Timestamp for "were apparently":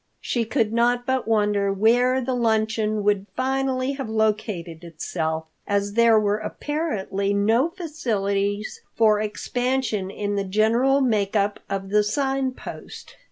6.19-7.35